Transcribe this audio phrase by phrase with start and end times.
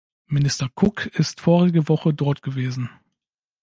[0.29, 2.89] Minister Cook ist vorige Woche dort gewesen.